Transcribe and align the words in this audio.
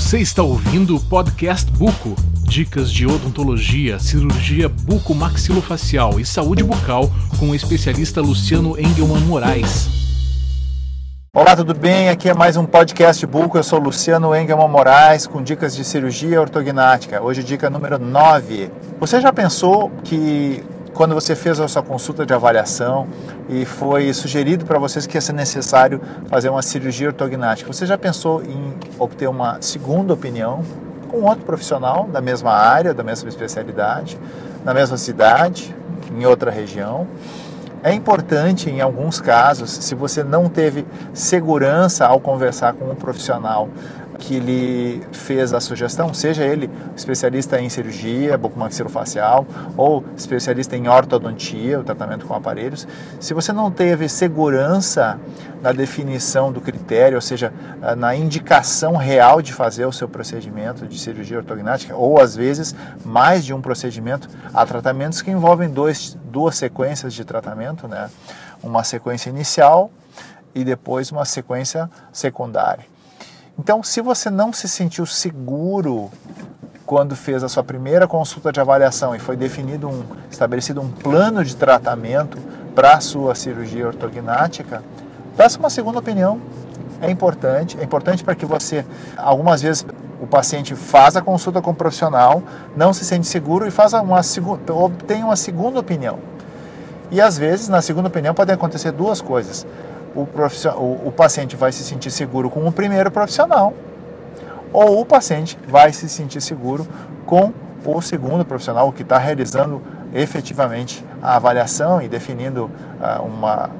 Você 0.00 0.18
está 0.18 0.42
ouvindo 0.42 0.96
o 0.96 1.00
podcast 1.00 1.70
Buco. 1.72 2.16
Dicas 2.42 2.90
de 2.90 3.06
odontologia, 3.06 3.98
cirurgia 3.98 4.66
bucomaxilofacial 4.66 6.18
e 6.18 6.24
saúde 6.24 6.64
bucal 6.64 7.10
com 7.38 7.50
o 7.50 7.54
especialista 7.54 8.22
Luciano 8.22 8.80
Engelman 8.80 9.20
Moraes. 9.20 9.88
Olá, 11.36 11.54
tudo 11.54 11.74
bem? 11.74 12.08
Aqui 12.08 12.30
é 12.30 12.34
mais 12.34 12.56
um 12.56 12.64
podcast 12.64 13.24
Buco. 13.26 13.58
Eu 13.58 13.62
sou 13.62 13.78
Luciano 13.78 14.34
Engelman 14.34 14.68
Moraes 14.68 15.26
com 15.26 15.42
dicas 15.42 15.76
de 15.76 15.84
cirurgia 15.84 16.40
ortognática. 16.40 17.22
Hoje, 17.22 17.44
dica 17.44 17.68
número 17.68 17.98
9. 17.98 18.70
Você 18.98 19.20
já 19.20 19.30
pensou 19.30 19.92
que 20.02 20.64
quando 21.00 21.14
você 21.14 21.34
fez 21.34 21.58
a 21.58 21.66
sua 21.66 21.82
consulta 21.82 22.26
de 22.26 22.34
avaliação 22.34 23.08
e 23.48 23.64
foi 23.64 24.12
sugerido 24.12 24.66
para 24.66 24.78
vocês 24.78 25.06
que 25.06 25.16
ia 25.16 25.20
ser 25.22 25.32
necessário 25.32 25.98
fazer 26.28 26.50
uma 26.50 26.60
cirurgia 26.60 27.06
ortognática, 27.06 27.72
você 27.72 27.86
já 27.86 27.96
pensou 27.96 28.42
em 28.44 28.74
obter 28.98 29.26
uma 29.26 29.56
segunda 29.62 30.12
opinião 30.12 30.62
com 31.08 31.22
outro 31.22 31.42
profissional 31.46 32.06
da 32.06 32.20
mesma 32.20 32.52
área, 32.52 32.92
da 32.92 33.02
mesma 33.02 33.30
especialidade, 33.30 34.18
na 34.62 34.74
mesma 34.74 34.98
cidade, 34.98 35.74
em 36.14 36.26
outra 36.26 36.50
região? 36.50 37.06
É 37.82 37.94
importante, 37.94 38.68
em 38.68 38.82
alguns 38.82 39.22
casos, 39.22 39.70
se 39.70 39.94
você 39.94 40.22
não 40.22 40.50
teve 40.50 40.86
segurança 41.14 42.06
ao 42.06 42.20
conversar 42.20 42.74
com 42.74 42.84
um 42.90 42.94
profissional 42.94 43.70
que 44.20 44.38
lhe 44.38 45.02
fez 45.12 45.52
a 45.54 45.60
sugestão, 45.60 46.12
seja 46.12 46.44
ele 46.44 46.70
especialista 46.94 47.60
em 47.60 47.68
cirurgia 47.68 48.36
bucomaxilofacial 48.36 49.46
ou 49.76 50.04
especialista 50.16 50.76
em 50.76 50.86
ortodontia, 50.86 51.80
o 51.80 51.82
tratamento 51.82 52.26
com 52.26 52.34
aparelhos, 52.34 52.86
se 53.18 53.32
você 53.32 53.52
não 53.52 53.70
teve 53.70 54.08
segurança 54.08 55.18
na 55.62 55.72
definição 55.72 56.52
do 56.52 56.60
critério, 56.60 57.16
ou 57.16 57.20
seja, 57.20 57.52
na 57.96 58.14
indicação 58.14 58.96
real 58.96 59.42
de 59.42 59.52
fazer 59.52 59.86
o 59.86 59.92
seu 59.92 60.08
procedimento 60.08 60.86
de 60.86 60.98
cirurgia 60.98 61.38
ortognática, 61.38 61.96
ou 61.96 62.20
às 62.20 62.36
vezes 62.36 62.74
mais 63.04 63.44
de 63.44 63.52
um 63.52 63.60
procedimento, 63.60 64.28
há 64.52 64.64
tratamentos 64.64 65.22
que 65.22 65.30
envolvem 65.30 65.68
dois, 65.68 66.16
duas 66.24 66.56
sequências 66.56 67.14
de 67.14 67.24
tratamento, 67.24 67.88
né? 67.88 68.10
uma 68.62 68.84
sequência 68.84 69.30
inicial 69.30 69.90
e 70.54 70.62
depois 70.62 71.10
uma 71.10 71.24
sequência 71.24 71.90
secundária. 72.12 72.84
Então, 73.58 73.82
se 73.82 74.00
você 74.00 74.30
não 74.30 74.52
se 74.52 74.68
sentiu 74.68 75.04
seguro 75.04 76.10
quando 76.86 77.14
fez 77.14 77.44
a 77.44 77.48
sua 77.48 77.62
primeira 77.62 78.06
consulta 78.08 78.50
de 78.50 78.60
avaliação 78.60 79.14
e 79.14 79.18
foi 79.18 79.36
definido 79.36 79.88
um, 79.88 80.02
estabelecido 80.30 80.80
um 80.80 80.90
plano 80.90 81.44
de 81.44 81.54
tratamento 81.54 82.38
para 82.74 82.94
a 82.94 83.00
sua 83.00 83.34
cirurgia 83.34 83.86
ortognática, 83.86 84.82
peça 85.36 85.58
uma 85.58 85.70
segunda 85.70 85.98
opinião. 85.98 86.40
É 87.00 87.10
importante, 87.10 87.78
é 87.78 87.84
importante 87.84 88.24
para 88.24 88.34
que 88.34 88.44
você, 88.44 88.84
algumas 89.16 89.62
vezes 89.62 89.86
o 90.20 90.26
paciente 90.26 90.74
faz 90.74 91.16
a 91.16 91.22
consulta 91.22 91.62
com 91.62 91.70
o 91.70 91.74
profissional, 91.74 92.42
não 92.76 92.92
se 92.92 93.04
sente 93.04 93.26
seguro 93.26 93.66
e 93.66 93.70
faz 93.70 93.92
uma 93.92 94.20
obtém 94.74 95.24
uma 95.24 95.36
segunda 95.36 95.78
opinião. 95.80 96.18
E 97.10 97.20
às 97.20 97.38
vezes, 97.38 97.68
na 97.68 97.82
segunda 97.82 98.08
opinião, 98.08 98.34
podem 98.34 98.54
acontecer 98.54 98.92
duas 98.92 99.20
coisas 99.20 99.66
o, 100.14 100.20
o, 100.22 101.08
o 101.08 101.12
paciente 101.12 101.56
vai 101.56 101.72
se 101.72 101.84
sentir 101.84 102.10
seguro 102.10 102.50
com 102.50 102.66
o 102.66 102.72
primeiro 102.72 103.10
profissional, 103.10 103.72
ou 104.72 105.00
o 105.00 105.06
paciente 105.06 105.58
vai 105.68 105.92
se 105.92 106.08
sentir 106.08 106.40
seguro 106.40 106.86
com 107.26 107.52
o 107.84 108.00
segundo 108.00 108.44
profissional 108.44 108.92
que 108.92 109.02
está 109.02 109.18
realizando 109.18 109.82
efetivamente 110.12 111.04
a 111.22 111.36
avaliação 111.36 112.02
e 112.02 112.08
definindo 112.08 112.64
uh, 112.64 113.22
uma, 113.24 113.70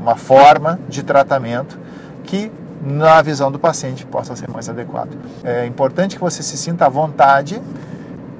uma 0.00 0.16
forma 0.16 0.78
de 0.88 1.02
tratamento 1.02 1.78
que, 2.24 2.50
na 2.80 3.20
visão 3.20 3.50
do 3.50 3.58
paciente, 3.58 4.06
possa 4.06 4.34
ser 4.36 4.48
mais 4.48 4.68
adequado. 4.68 5.10
É 5.44 5.66
importante 5.66 6.16
que 6.16 6.20
você 6.20 6.42
se 6.42 6.56
sinta 6.56 6.86
à 6.86 6.88
vontade 6.88 7.60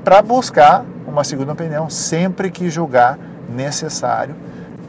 para 0.04 0.22
buscar 0.22 0.84
uma 1.06 1.24
segunda 1.24 1.52
opinião 1.52 1.90
sempre 1.90 2.50
que 2.50 2.70
julgar 2.70 3.18
necessário, 3.48 4.34